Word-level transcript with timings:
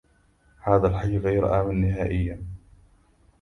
هذا 0.61 0.87
الحي 0.87 1.17
غير 1.17 1.61
آمن 1.61 1.81
نهائياً. 1.81 2.43